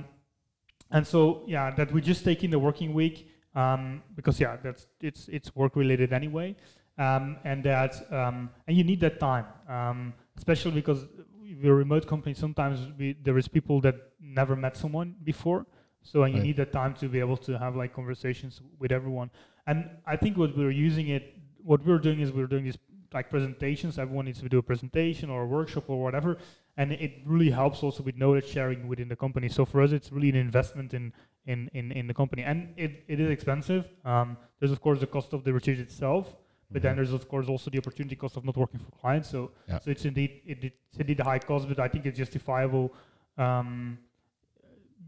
[0.97, 1.19] and so
[1.55, 3.17] yeah, that we just take in the working week
[3.63, 3.83] um,
[4.19, 6.49] because yeah, that's it's it's work related anyway,
[6.99, 11.07] um, and that um, and you need that time, um, especially because
[11.63, 12.35] we're a remote company.
[12.35, 15.67] Sometimes we, there is people that never met someone before,
[16.03, 16.47] so and you Right.
[16.49, 19.31] need that time to be able to have like conversations with everyone.
[19.67, 22.79] And I think what we're using it, what we're doing is we're doing these
[23.13, 23.99] like presentations.
[23.99, 26.37] Everyone needs to do a presentation or a workshop or whatever,
[26.77, 29.49] and it really helps also with knowledge sharing within the company.
[29.49, 31.13] So for us, it's really an investment in
[31.47, 33.89] in in, in the company, and it, it is expensive.
[34.05, 36.37] Um, there's of course the cost of the retreat itself,
[36.71, 36.97] but then Mhm.
[36.97, 39.29] there's of course also the opportunity cost of not working for clients.
[39.31, 39.79] So Yeah.
[39.79, 42.93] so it's indeed it, it's indeed a high cost, but I think it's justifiable.
[43.37, 43.99] Um,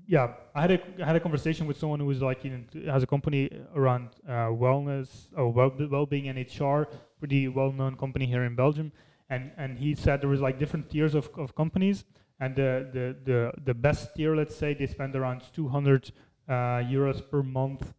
[0.06, 3.02] yeah, I had a I had a conversation with someone who was like in has
[3.02, 8.54] a company around uh, wellness or well well-being and HR, pretty well-known company here in
[8.56, 8.92] Belgium,
[9.28, 12.04] and and he said there was like different tiers of, of companies,
[12.40, 16.10] and the, the the the best tier, let's say, they spend around 200
[16.48, 16.52] uh,
[16.96, 17.94] euros per month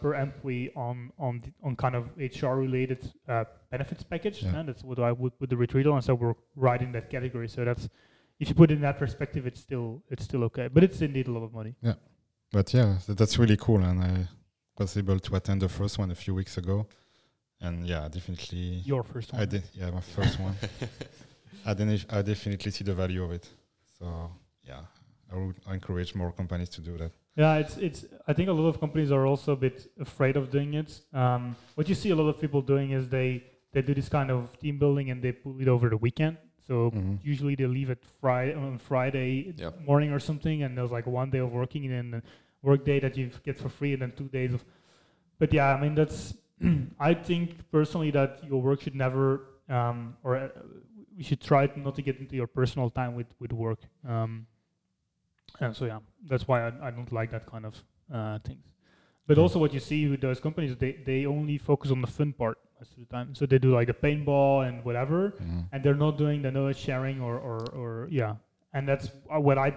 [0.00, 4.56] per employee on on the, on kind of HR related uh, benefits package, Yeah.
[4.56, 6.02] and that's what I would put the retreat on.
[6.02, 7.48] So we're right in that category.
[7.48, 7.88] So that's
[8.40, 11.28] if you put it in that perspective, it's still it's still okay, but it's indeed
[11.28, 11.74] a lot of money.
[11.80, 11.94] Yeah,
[12.50, 14.28] but yeah, th- that's really cool, and I
[14.78, 16.86] was able to attend the first one a few weeks ago,
[17.60, 19.42] and yeah, definitely, Your first one.
[19.42, 19.62] I did.
[19.74, 20.54] Yeah, my first one.
[21.64, 22.04] I didn't.
[22.10, 23.46] I definitely see the value of it.
[23.98, 24.06] So
[24.64, 24.80] yeah,
[25.32, 27.12] I would encourage more companies to do that.
[27.36, 28.04] Yeah, it's it's.
[28.28, 31.00] I think a lot of companies are also a bit afraid of doing it.
[31.14, 33.42] Um, what you see a lot of people doing is they
[33.72, 36.36] they do this kind of team building and they pull it over the weekend.
[36.66, 37.18] So Mhm.
[37.24, 39.70] usually they leave it Friday on Friday Yeah.
[39.86, 43.00] morning or something, and there's like one day of working and then a work day
[43.00, 44.62] that you get for free, and then two days of.
[45.38, 46.34] But yeah, I mean that's.
[47.00, 50.48] I think personally that your work should never, um, or uh,
[51.16, 53.80] we should try not to get into your personal time with with work.
[54.06, 54.46] Um,
[55.60, 57.74] and so yeah, that's why I, I don't like that kind of
[58.12, 58.64] uh, things.
[59.26, 62.32] But also, what you see with those companies, they they only focus on the fun
[62.32, 63.34] part most of the time.
[63.34, 65.68] So they do like the paintball and whatever, Mhm.
[65.72, 68.34] and they're not doing the knowledge sharing or, or, or yeah
[68.74, 69.68] and that's uh, what i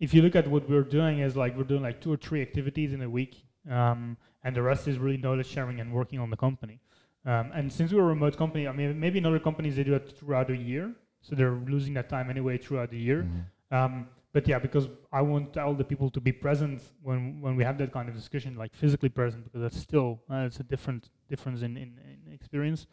[0.00, 2.42] if you look at what we're doing is like we're doing like two or three
[2.42, 6.28] activities in a week um, and the rest is really knowledge sharing and working on
[6.28, 6.80] the company
[7.24, 9.94] um, and since we're a remote company i mean maybe in other companies they do
[9.94, 13.76] it throughout the year so they're losing that time anyway throughout the year Mhm.
[13.78, 17.64] um, but yeah because i want all the people to be present when when we
[17.64, 21.10] have that kind of discussion like physically present because that's still uh, it's a different
[21.28, 21.90] difference in, in,
[22.26, 22.86] in experience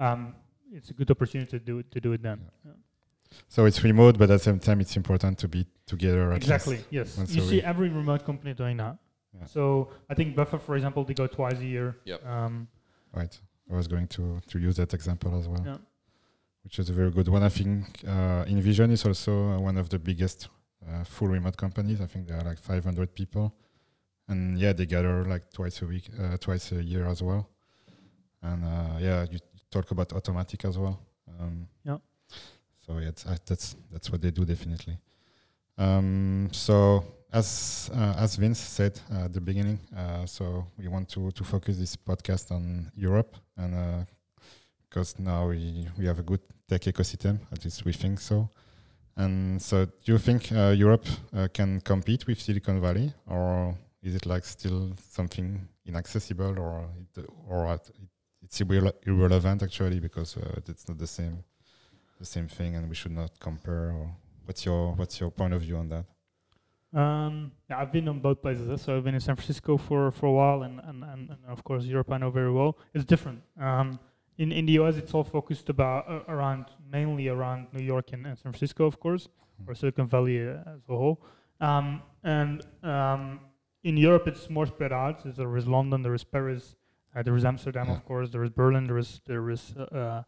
[0.00, 0.34] um,
[0.72, 2.72] it's a good opportunity to do it to do it then Yeah.
[3.48, 6.32] So it's remote, but at the same time, it's important to be together.
[6.32, 6.76] At Exactly.
[6.76, 6.86] least.
[6.98, 7.16] Yes.
[7.16, 7.64] once You see week.
[7.72, 8.94] every remote company doing that.
[9.34, 9.46] Yeah.
[9.46, 11.88] So I think Buffer, for example, they go twice a year.
[12.04, 12.20] Yep.
[12.26, 12.68] Um,
[13.20, 13.34] Right.
[13.72, 15.78] I was going to to use that example as well, Yeah.
[16.64, 17.42] which is a very good one.
[17.42, 17.82] I think
[18.14, 20.38] uh, InVision is also uh, one of the biggest
[20.88, 22.00] uh, full remote companies.
[22.00, 23.54] I think there are like 500 people,
[24.28, 27.48] and yeah, they gather like twice a week, uh, twice a year as well.
[28.42, 29.38] And uh, yeah, you
[29.70, 30.98] talk about Automattic as well.
[31.40, 31.98] Um, Yeah.
[32.86, 34.98] So yeah, uh, that's that's what they do definitely.
[35.78, 41.08] Um, so as uh, as Vince said uh, at the beginning, uh, so we want
[41.10, 44.06] to to focus this podcast on Europe, and
[44.88, 48.48] because now we we have a good tech ecosystem, at least we think so.
[49.16, 51.06] And so, do you think Europe
[51.52, 57.78] can compete with Silicon Valley, or is it like still something inaccessible, or it, or
[58.42, 61.44] it's irre irrelevant actually because it's not the same
[62.18, 63.92] the same thing, and we should not compare?
[63.92, 66.04] Or what's your what's your point of view on that?
[66.94, 68.82] Um, yeah, I've been on both places.
[68.82, 71.64] So I've been in San Francisco for, for a while, and, and, and, and of
[71.64, 72.76] course Europe I know very well.
[72.92, 73.42] It's different.
[73.58, 73.98] Um,
[74.38, 78.26] in in the US, it's all focused about uh, around mainly around New York and,
[78.26, 79.70] and San Francisco, of course, mm-hmm.
[79.70, 81.22] or Silicon Valley uh, as a whole.
[81.60, 83.40] Um, and um,
[83.84, 85.22] in Europe, it's more spread out.
[85.36, 86.76] There is London, there is Paris,
[87.14, 87.96] uh, there is Amsterdam, yeah.
[87.96, 90.22] of course, there is Berlin, there is there is uh, uh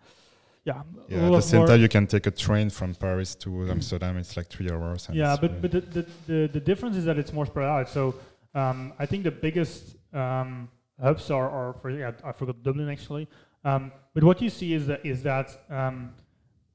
[0.64, 0.82] yeah.
[1.08, 1.26] Yeah.
[1.26, 4.16] At the same time, you can take a train from Paris to Amsterdam.
[4.16, 5.08] It's like three hours.
[5.12, 7.88] yeah, but but the, the, the the difference is that it's more spread out.
[7.88, 8.14] So
[8.54, 13.28] um, I think the biggest um, hubs are, are for yeah, I forgot Dublin actually.
[13.64, 16.14] Um, but what you see is that is that um,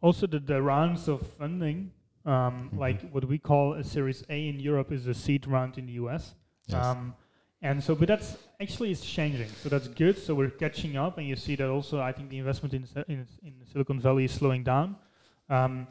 [0.02, 1.92] also the, the rounds of funding,
[2.26, 2.80] um, mm-hmm.
[2.80, 5.94] like what we call a Series A in Europe, is a seed round in the
[5.94, 6.36] US.
[6.68, 6.84] Yes.
[6.84, 7.16] Um,
[7.62, 9.50] and so, but that's actually is changing.
[9.62, 10.18] So that's good.
[10.18, 12.00] So we're catching up, and you see that also.
[12.00, 14.96] I think the investment in in, in Silicon Valley is slowing down.
[15.50, 15.88] Um,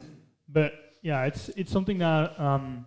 [0.47, 2.85] but yeah, it's it's something that um,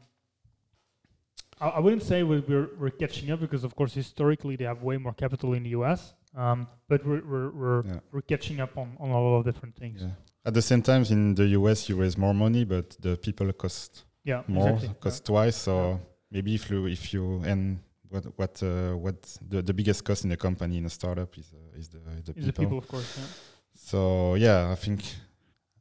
[1.60, 4.96] I, I, wouldn't say we're, we're catching up because of course historically they have way
[4.96, 6.12] more capital in the US.
[6.34, 8.00] Um, but we're we're we're, yeah.
[8.10, 10.00] we're, catching up on, on a lot of different things.
[10.02, 10.10] Yeah.
[10.44, 14.04] At the same time, in the US, you raise more money, but the people cost
[14.24, 14.96] yeah, more, exactly.
[15.00, 15.56] cost twice.
[15.56, 17.78] So maybe if you if you and
[18.12, 19.18] what what uh, what
[19.48, 22.32] the, the biggest cost in a company in a startup is uh, is the the
[22.32, 22.46] is people.
[22.46, 23.10] the people of course
[23.74, 25.00] so yeah I think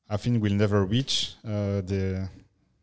[0.10, 2.30] I think we'll never reach uh, the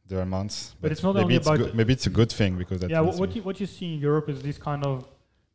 [0.06, 2.56] the amounts but, but it's not maybe only it's about maybe it's a good thing
[2.56, 5.06] because yeah what you what you see in Europe is this kind of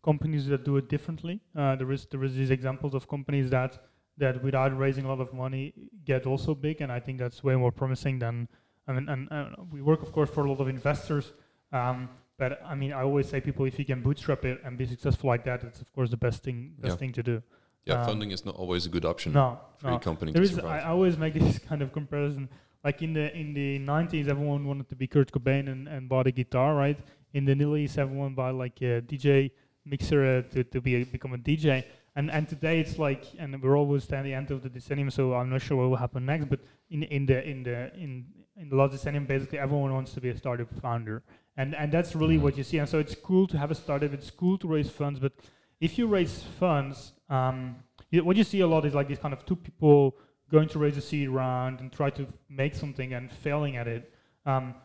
[0.03, 3.77] companies that do it differently uh, there is there is these examples of companies that
[4.17, 5.73] that without raising a lot of money
[6.05, 8.47] get also big and I think that's way more promising than
[8.87, 11.33] I mean and, and we work of course for a lot of investors
[11.71, 14.85] um, but I mean, I always say people, if you can bootstrap it and be
[14.85, 16.97] successful like that, it's of course the best thing, best yeah.
[16.97, 17.43] thing to do.
[17.85, 19.33] Yeah, um, funding is not always a good option.
[19.33, 19.99] No, for no.
[19.99, 20.57] company there is.
[20.59, 22.49] I always make this kind of comparison.
[22.83, 26.27] Like in the in the 90s, everyone wanted to be Kurt Cobain and, and bought
[26.27, 26.99] a guitar, right?
[27.33, 29.51] In the Nillies, everyone bought like a DJ
[29.86, 31.84] mixer uh, to to be a, become a DJ.
[32.15, 35.34] And and today it's like, and we're always at the end of the decennium, so
[35.34, 36.46] I'm not sure what will happen next.
[36.46, 40.22] But in in the in the in in the last decennium, basically everyone wants to
[40.22, 41.24] be a startup founder
[41.58, 42.80] and and that's really what you see.
[42.80, 44.13] And so it's cool to have a startup.
[44.13, 45.34] It's cool to raise funds, but
[45.80, 47.76] if you raise funds, um,
[48.10, 50.15] you, what you see a lot is like these kind of two people
[50.50, 54.13] going to raise a seed round and try to make something and failing at it.
[54.46, 54.76] Um,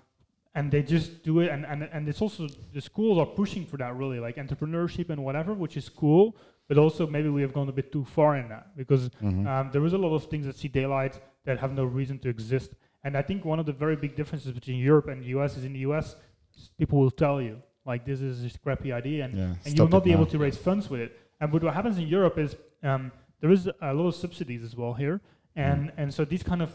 [0.58, 3.76] and they just do it, and, and and it's also the schools are pushing for
[3.76, 6.36] that really, like entrepreneurship and whatever, which is cool.
[6.68, 9.46] But also maybe we have gone a bit too far in that because mm-hmm.
[9.46, 11.14] um, there is a lot of things that see daylight
[11.46, 12.70] that have no reason to exist.
[13.04, 15.64] And I think one of the very big differences between Europe and the US is
[15.64, 16.16] in the US,
[16.76, 19.88] people will tell you like this is a crappy idea and, yeah, and you will
[19.98, 20.16] not be now.
[20.16, 21.10] able to raise funds with it.
[21.40, 24.92] And what happens in Europe is um, there is a lot of subsidies as well
[24.92, 25.20] here,
[25.54, 26.00] and mm.
[26.00, 26.70] and so these kind of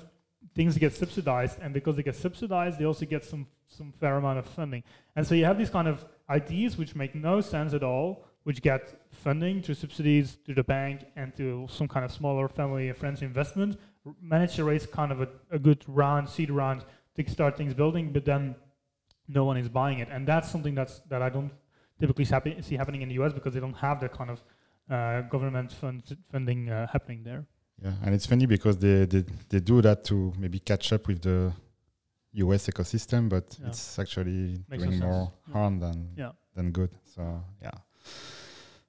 [0.56, 4.40] things get subsidized, and because they get subsidized, they also get some some fair amount
[4.40, 4.84] of funding.
[5.16, 8.62] And so you have these kind of ideas which make no sense at all, which
[8.62, 12.98] get funding through subsidies to the bank and to some kind of smaller family and
[12.98, 13.80] friends investment,
[14.22, 16.86] manage to raise kind of a, a good round, seed round
[17.16, 18.56] to start things building, but then
[19.28, 21.52] no one is buying it, and that's something that's that I don't
[22.00, 24.44] typically see happening in the US because they don't have that kind of
[24.90, 27.46] uh, government fund funding uh, happening there.
[27.82, 31.22] Yeah, and it's funny because they, they they do that to maybe catch up with
[31.22, 31.52] the
[32.34, 33.68] US ecosystem, but yeah.
[33.68, 35.54] it's actually Makes doing more sense.
[35.54, 36.32] harm than yeah.
[36.56, 36.92] than good.
[37.04, 37.72] So yeah.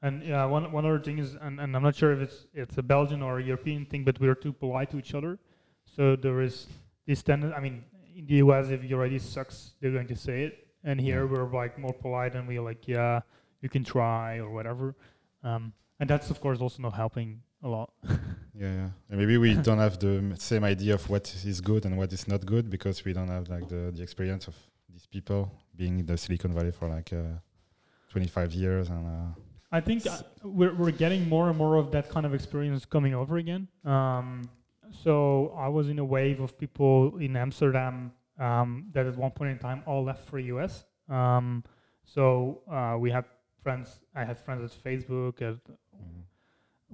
[0.03, 2.79] And yeah, one one other thing is, and, and I'm not sure if it's it's
[2.79, 5.39] a Belgian or a European thing, but we're too polite to each other.
[5.85, 6.67] So there is
[7.07, 7.55] this tendency.
[7.55, 7.85] I mean,
[8.17, 10.69] in the US, if your idea sucks, they're going to say it.
[10.85, 13.21] And here we're like more polite and we're like, yeah,
[13.63, 14.95] you can try or whatever.
[15.43, 17.91] Um, and that's of course also not helping a lot.
[18.09, 18.19] yeah,
[18.55, 18.91] yeah.
[19.11, 22.29] And maybe we don't have the same idea of what is good and what is
[22.29, 24.55] not good because we don't have like the, the experience of
[24.89, 27.41] these people being in the Silicon Valley for like uh,
[28.11, 29.07] 25 years and.
[29.07, 29.41] Uh,
[29.73, 33.13] I think uh, we're we're getting more and more of that kind of experience coming
[33.13, 33.67] over again.
[33.85, 34.49] Um,
[35.03, 39.51] so I was in a wave of people in Amsterdam um, that at one point
[39.51, 40.85] in time all left for US.
[41.09, 41.65] Um,
[42.05, 43.25] so uh, we had
[43.65, 43.99] friends.
[44.15, 45.57] I had friends at Facebook, at.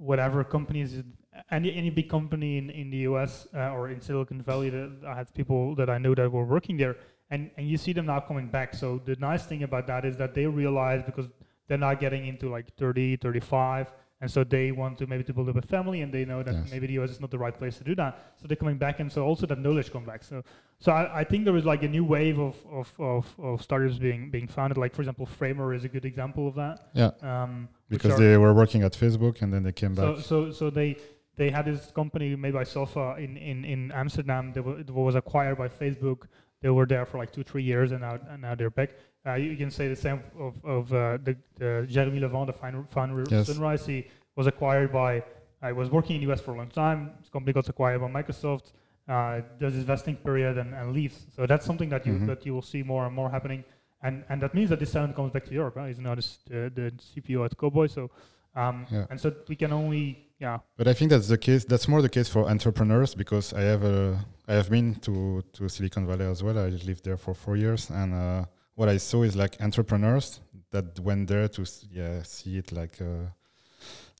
[0.01, 1.03] Whatever companies,
[1.51, 4.69] any any big company in in the US uh, or in Silicon Valley.
[4.69, 6.97] That I had people that I knew that were working there,
[7.29, 8.73] and and you see them now coming back.
[8.73, 11.29] So the nice thing about that is that they realize because
[11.67, 15.49] they're not getting into like 30, 35, and so they want to maybe to build
[15.49, 16.71] up a family, and they know that Yes.
[16.71, 18.11] maybe the US is not the right place to do that.
[18.39, 20.23] So they're coming back, and so also that knowledge come back.
[20.23, 20.43] So
[20.79, 23.97] so I, I think there is like a new wave of of, of, of startups
[23.97, 24.77] being being founded.
[24.77, 26.75] Like for example, Framer is a good example of that.
[26.93, 30.05] Yeah, Um, because they were working at Facebook and then they came back.
[30.17, 30.95] so so so they
[31.37, 34.53] they had this company made by Sofa in in in Amsterdam.
[34.53, 36.21] That was acquired by Facebook.
[36.61, 38.91] They were there for like two three years, and now and now they're back.
[39.25, 42.53] Uh, you can say the same of of uh, the, the Jeremy Le Van, the
[42.53, 43.47] founder, of Yes.
[43.47, 43.85] Sunrise.
[43.85, 45.23] He was acquired by.
[45.61, 47.11] I was working in the US for a long time.
[47.19, 48.73] This company got acquired by Microsoft.
[49.07, 51.25] Uh, does his vesting period and, and leaves.
[51.35, 52.27] So that's something that you Mhm.
[52.27, 53.63] that you will see more and more happening.
[54.01, 55.75] And and that means that this talent comes back to Europe.
[55.75, 55.89] Right?
[55.89, 57.87] He's now this, the the CPO at Cowboy.
[57.87, 58.09] So
[58.55, 59.05] um, Yeah.
[59.11, 60.05] and so we can only
[60.39, 61.63] yeah But I think that's the case.
[61.65, 65.69] That's more the case for entrepreneurs because I have a, I have been to to
[65.69, 66.57] Silicon Valley as well.
[66.57, 68.45] I lived there for four years, and uh,
[68.81, 70.39] what I saw is like entrepreneurs
[70.71, 73.31] that went there to yeah see it like a,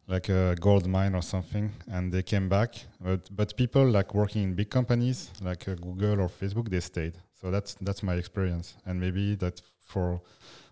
[0.07, 2.75] like a gold mine or something, and they came back.
[2.99, 7.13] But but people like working in big companies like uh, Google or Facebook, they stayed.
[7.33, 10.21] So that's that's my experience, and maybe that for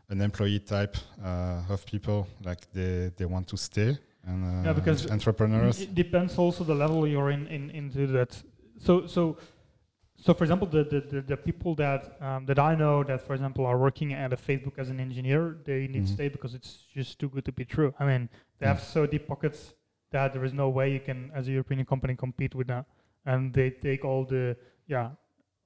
[0.09, 3.97] an employee type uh, of people, like they they want to stay.
[4.27, 8.43] And uh, Yeah, because entrepreneurs, It depends also the level you're in, in into that.
[8.77, 9.37] So so
[10.21, 13.65] so for example, the the, the, people that um, that I know that for example
[13.65, 16.17] are working at a Facebook as an engineer, they need to Mhm.
[16.17, 17.93] stay because it's just too good to be true.
[17.99, 19.73] I mean, they have so deep pockets
[20.11, 22.85] that there is no way you can, as a European company, compete with that.
[23.25, 25.11] And they take all the yeah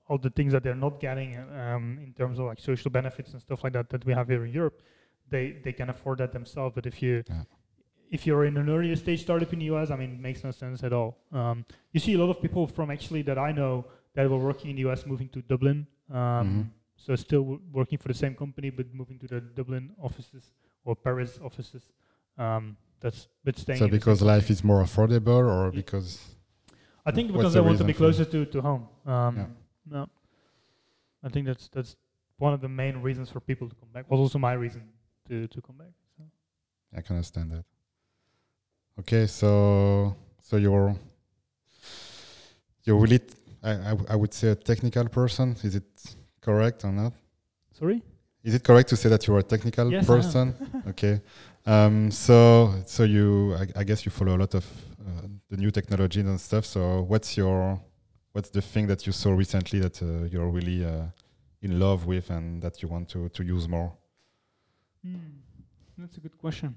[0.10, 3.42] all the things that they're not getting um, in terms of like social benefits and
[3.42, 4.82] stuff like that that we have here in Europe.
[5.30, 6.74] They they can afford that themselves.
[6.76, 7.44] But if you Yeah.
[8.12, 10.52] if you're in an earlier stage startup in the US, I mean, it makes no
[10.52, 11.18] sense at all.
[11.32, 14.70] Um, you see a lot of people from actually that I know that were working
[14.72, 15.88] in the US moving to Dublin.
[16.10, 16.70] Um, Mhm.
[16.96, 20.52] So still w- working for the same company, but moving to the Dublin offices
[20.86, 21.84] or Paris offices.
[22.38, 23.80] Um, that's but staying.
[23.80, 25.76] So because life is more affordable, or Yeah.
[25.82, 26.36] because
[27.06, 28.88] I think because they want to be closer to, to home.
[29.06, 29.48] Um, Yeah.
[29.86, 30.08] No,
[31.24, 31.96] I think that's that's
[32.38, 34.10] one of the main reasons for people to come back.
[34.10, 34.84] Was also my reason
[35.28, 35.94] to, to come back.
[36.18, 36.24] So.
[36.98, 37.66] I can understand that.
[39.00, 40.96] Okay, so so you're
[42.86, 43.36] you're really t-
[43.70, 45.56] I, I would say a technical person.
[45.64, 47.14] Is it correct or not?
[47.72, 48.02] Sorry.
[48.44, 50.54] Is it correct to say that you're a technical Yes, person?
[50.88, 51.22] okay.
[51.66, 54.66] Um, so so you I, I guess you follow a lot of
[55.00, 56.66] uh, the new technologies and stuff.
[56.66, 57.80] So what's your
[58.34, 61.06] what's the thing that you saw recently that uh, you're really uh,
[61.62, 63.94] in love with and that you want to to use more?
[65.06, 65.40] Hmm,
[65.98, 66.76] That's a good question.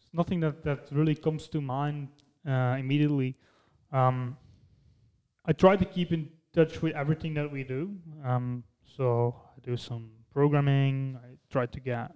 [0.00, 2.08] It's nothing that, that really comes to mind
[2.46, 3.34] uh, immediately.
[3.92, 4.36] Um,
[5.44, 7.96] I try to keep in touch with everything that we do.
[8.24, 8.62] Um,
[8.96, 11.18] so I do some programming.
[11.22, 12.12] I try to get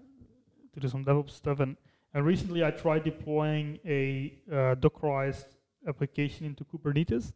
[0.75, 1.77] to do some DevOps stuff, and,
[2.15, 5.47] and recently I tried deploying a uh, Dockerized
[5.89, 7.33] application into Kubernetes,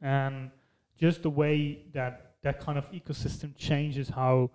[0.00, 0.50] and
[0.98, 4.50] just the way that that kind of ecosystem changes how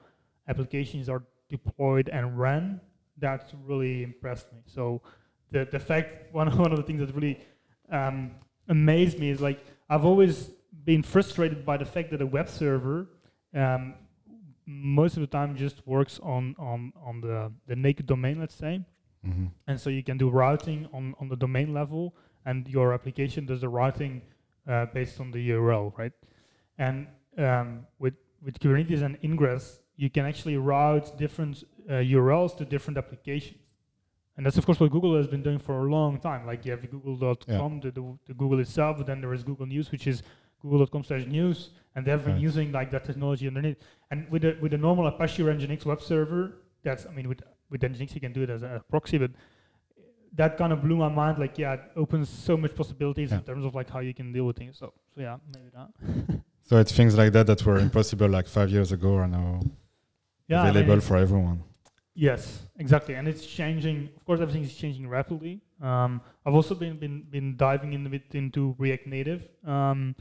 [0.48, 2.80] applications are deployed and run.
[3.18, 4.60] that really impressed me.
[4.66, 5.02] So
[5.52, 7.40] the the fact one one of the things that really
[7.92, 8.32] um,
[8.70, 10.52] amazed me is like I've always
[10.86, 13.08] been frustrated by the fact that a web server
[13.54, 13.94] um,
[14.66, 18.82] most of the time just works on on on the the naked domain, let's say,
[19.28, 19.46] Mm-hmm.
[19.68, 22.16] and so you can do routing on on the domain level,
[22.46, 24.24] and your application does the routing
[24.68, 26.12] uh, based on the URL, right?
[26.80, 32.66] And um, with with Kubernetes and Ingress, you can actually route different uh, URLs to
[32.66, 33.60] different applications.
[34.38, 36.48] And that's of course what Google has been doing for a long time.
[36.48, 39.92] Like you have google.com, the, the, the Google itself, but then there is Google News,
[39.92, 40.24] which is
[40.62, 42.42] google.com slash news, and they've been Right.
[42.42, 43.78] using like that technology underneath.
[44.12, 47.42] And with the with the normal Apache or Nginx web server, that's I mean with
[47.70, 49.32] with Nginx you can do it as a proxy, but
[50.34, 51.38] that kind of blew my mind.
[51.40, 54.46] Like yeah, it opens so much possibilities in terms of like how you can deal
[54.46, 54.78] with things.
[54.78, 55.90] So so yeah, maybe that.
[56.64, 59.60] So it's things like that that were impossible like five years ago are now
[60.48, 61.64] yeah, I mean, available for everyone.
[62.14, 64.10] Yes, exactly, and it's changing.
[64.16, 65.60] Of course, everything is changing rapidly.
[65.82, 70.16] Um, I've also been been, been diving in a bit into React Native um,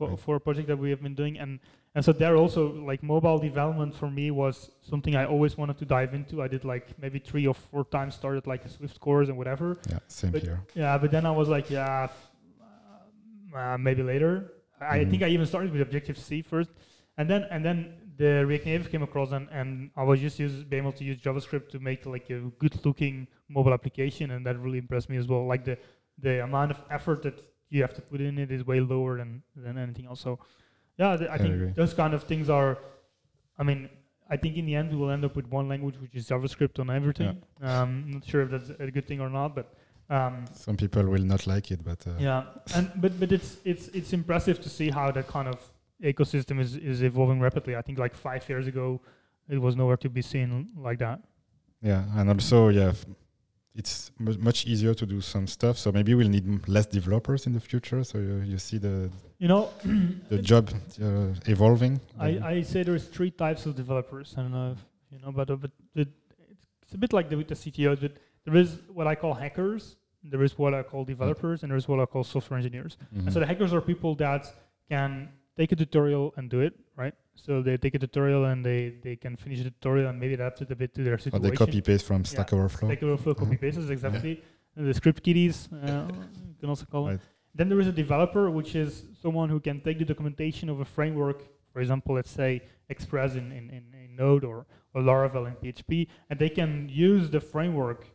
[0.00, 0.18] for Right.
[0.24, 1.52] for a project that we have been doing, and
[1.94, 4.56] and so there also like mobile development for me was
[4.92, 6.34] something I always wanted to dive into.
[6.46, 9.66] I did like maybe three or four times, started like a Swift course and whatever.
[9.92, 10.60] Yeah, same But- here.
[10.82, 12.30] Yeah, but then I was like, yeah, f-
[13.54, 14.32] uh, maybe later.
[14.80, 15.10] I Mhm.
[15.10, 16.70] think I even started with Objective C first,
[17.18, 17.76] and then and then
[18.16, 21.18] the React Native came across, and, and I was just use, being able to use
[21.26, 25.44] JavaScript to make like a good-looking mobile application, and that really impressed me as well.
[25.54, 25.76] Like the
[26.26, 27.36] the amount of effort that
[27.70, 30.20] you have to put in it is way lower than than anything else.
[30.20, 30.38] So,
[30.98, 31.72] yeah, th- I I think agree.
[31.80, 32.78] those kind of things are
[33.58, 33.88] I mean,
[34.28, 36.78] I think in the end we will end up with one language, which is JavaScript
[36.82, 37.42] on everything.
[37.60, 39.66] Um, not sure if that's a good thing or not, but
[40.08, 42.44] um, Some people will not like it, but uh, yeah,
[42.74, 45.58] and but but it's it's it's impressive to see how that kind of
[46.02, 47.76] ecosystem is is evolving rapidly.
[47.76, 49.00] I think like five years ago,
[49.48, 51.18] it was nowhere to be seen like that.
[51.82, 53.06] yeah, and also yeah, f-
[53.74, 55.78] it's mu- much easier to do some stuff.
[55.78, 58.02] So maybe we'll need m- less developers in the future.
[58.04, 59.70] So you, you see the You know,
[60.28, 60.70] the job
[61.02, 62.00] uh, evolving.
[62.18, 64.34] I, I say there's three types of developers.
[64.36, 64.78] I don't know if
[65.12, 66.08] you know, but, uh, but it,
[66.50, 68.00] it's, it's a bit like the, with the CTOs.
[68.00, 68.12] But
[68.44, 69.96] there is what I call hackers.
[70.22, 72.96] There is what I call developers, and there is what I call software engineers.
[73.14, 73.24] Mhm.
[73.26, 74.42] And so the hackers are people that
[74.88, 76.74] can take a tutorial and do it?
[77.44, 80.60] So they take a tutorial and they, they can finish the tutorial and maybe adapt
[80.62, 81.44] it a bit to their situation.
[81.46, 82.88] or they copy paste from Stack Overflow.
[82.90, 83.60] Stack Overflow copy Mhm.
[83.60, 84.42] pastes exactly.
[84.76, 86.06] And the script kiddies, uh,
[86.48, 87.16] you can also call them.
[87.16, 87.20] Right.
[87.54, 90.84] Then there is a developer, which is someone who can take the documentation of a
[90.84, 95.54] framework, for example, let's say Express in, in, in, in Node or, or Laravel in
[95.62, 98.06] PHP, and they can use the framework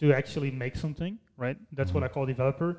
[0.00, 1.56] to actually make something, right?
[1.72, 2.06] That's what Mhm.
[2.06, 2.70] I call developer.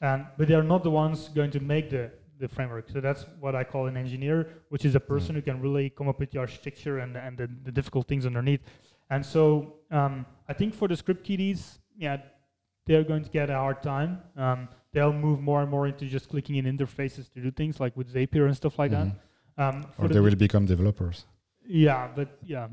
[0.00, 2.10] And, but they are not the ones going to make the,
[2.42, 2.86] the framework.
[2.94, 4.38] So that's what I call an engineer,
[4.72, 7.48] which is a person who can really come up with the architecture and, and the,
[7.66, 8.62] the difficult things underneath.
[9.14, 9.42] And so
[9.98, 11.60] um, I think for the script kiddies,
[11.96, 12.16] yeah,
[12.86, 14.10] they're going to get a hard time.
[14.36, 17.96] Um, they'll move more and more into just clicking in interfaces to do things like
[17.96, 18.98] with Zapier and stuff like Mhm.
[19.56, 19.62] that.
[19.64, 21.16] Um, Or they de- will become developers.
[21.88, 22.68] yeah, but yeah,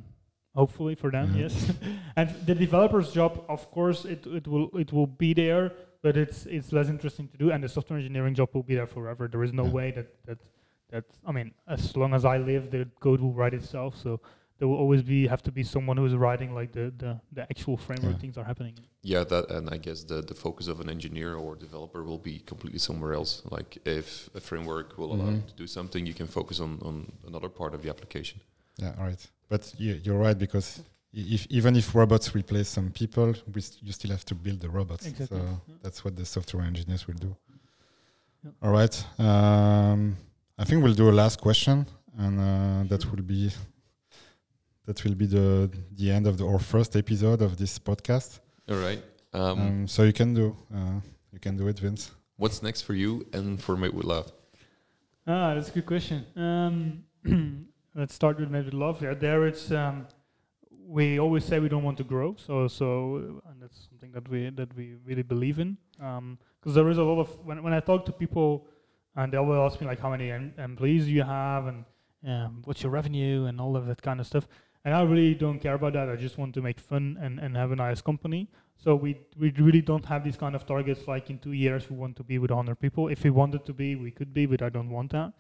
[0.56, 1.42] hopefully for them, Yeah.
[1.44, 1.54] yes.
[2.20, 5.66] and the developer's job, of course, it, it will it will be there,
[6.02, 7.52] but it's it's less interesting to do.
[7.52, 9.28] And the software engineering job will be there forever.
[9.28, 9.72] There is no Yeah.
[9.78, 10.40] way that that
[10.92, 13.96] that I mean, as long as I live, the code will write itself.
[13.96, 14.20] So
[14.58, 17.42] there will always be have to be someone who is writing like the the, the
[17.44, 18.22] actual framework Yeah.
[18.22, 18.74] things are happening.
[19.04, 22.40] Yeah, that and I guess the the focus of an engineer or developer will be
[22.40, 23.42] completely somewhere else.
[23.58, 25.36] Like if a framework will allow mm-hmm.
[25.36, 26.96] you to do something, you can focus on on
[27.28, 28.40] another part of the application.
[28.78, 29.28] Yeah, all right.
[29.50, 30.84] But you, you're right because i-
[31.14, 34.70] if even if robots replace some people, we st- you still have to build the
[34.70, 35.06] robots.
[35.08, 35.38] Exactly.
[35.40, 35.76] So Yeah.
[35.84, 37.36] that's what the software engineers will do.
[38.44, 38.52] Yeah.
[38.64, 38.96] All right.
[39.20, 40.16] Um,
[40.58, 41.86] I think we'll do a last question,
[42.18, 43.52] and uh, that will be
[44.86, 48.40] that will be the the end of the our first episode of this podcast.
[48.70, 49.02] All right.
[49.34, 51.00] Um, Um, so you can do uh,
[51.34, 52.12] you can do it, Vince.
[52.38, 54.32] what's next for you and for Made with Love?
[55.28, 56.26] Ah, that's a good question.
[56.36, 57.04] Um,
[57.96, 59.02] let's start with maybe love.
[59.02, 60.08] Yeah, there it's um,
[60.90, 64.50] we always say we don't want to grow, so so and that's something that we
[64.50, 65.78] that we really believe in.
[65.98, 68.66] Because there is a lot of when when I talk to people,
[69.16, 71.86] and they always ask me like how many em- employees you have and
[72.28, 74.48] um, what's your revenue and all of that kind of stuff.
[74.84, 76.10] And I really don't care about that.
[76.10, 78.50] I just want to make fun and, and have a nice company.
[78.78, 81.98] So we we really don't have these kind of targets like in two years we
[81.98, 83.10] want to be with 100 people.
[83.10, 85.34] If we wanted to be, we could be, but I don't want that.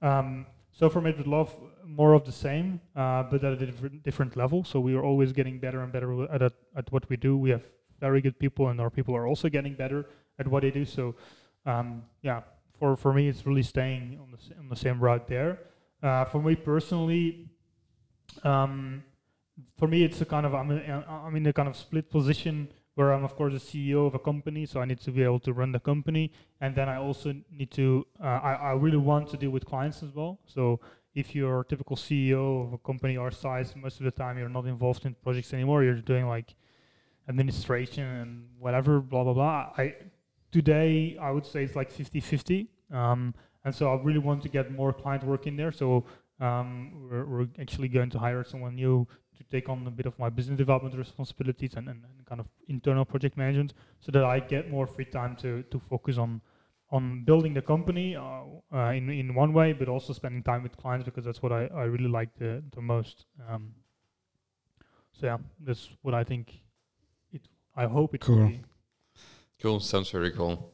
[0.00, 0.46] Um,
[0.76, 1.54] so for Love,
[1.86, 4.64] more of the same, uh, but at a different, different level.
[4.64, 7.36] So we are always getting better and better at, at at what we do.
[7.36, 7.62] We have
[8.00, 10.04] very good people, and our people are also getting better
[10.40, 10.84] at what they do.
[10.84, 11.14] So
[11.64, 12.40] um, yeah,
[12.78, 15.58] for for me, it's really staying on the on the same route there.
[16.02, 17.48] Uh, for me personally,
[18.42, 19.04] um,
[19.78, 22.68] for me, it's a kind of I'm in, I'm in a kind of split position
[22.94, 25.40] where I'm of course the CEO of a company, so I need to be able
[25.40, 26.30] to run the company,
[26.60, 30.02] and then I also need to uh, I I really want to deal with clients
[30.02, 30.38] as well.
[30.46, 30.80] So
[31.14, 34.48] if you're a typical CEO of a company our size, most of the time you're
[34.48, 35.84] not involved in projects anymore.
[35.84, 36.54] You're doing like
[37.28, 39.72] administration and whatever, blah blah blah.
[39.76, 39.94] I
[40.52, 42.68] today I would say it's like 50-50.
[42.92, 43.34] Um,
[43.64, 45.72] and so I really want to get more client work in there.
[45.72, 46.04] So
[46.40, 49.06] um, we're, we're actually going to hire someone new
[49.38, 52.46] to take on a bit of my business development responsibilities and, and, and kind of
[52.68, 56.40] internal project management, so that I get more free time to to focus on
[56.90, 60.76] on building the company uh, uh, in in one way, but also spending time with
[60.76, 63.26] clients because that's what I, I really like the the most.
[63.48, 63.74] Um,
[65.12, 66.60] so yeah, that's what I think.
[67.32, 67.42] It
[67.76, 68.36] I hope it Cool.
[68.36, 68.60] will be.
[69.62, 69.80] Cool.
[69.80, 70.70] Sounds very cool.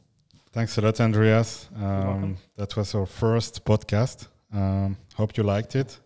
[0.52, 1.68] Thanks a lot, Andreas.
[1.76, 4.26] Um, that was our first podcast.
[4.52, 6.00] Um, hope you liked it,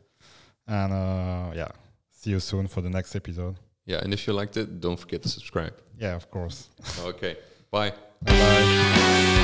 [0.66, 1.68] and uh, yeah,
[2.24, 3.56] see you soon for the next episode.
[3.84, 5.74] Yeah, and if you liked it, don't forget to subscribe.
[5.98, 6.68] Yeah, of course.
[7.04, 7.36] Okay.
[7.70, 7.90] Bye.
[8.22, 9.40] Bye bye.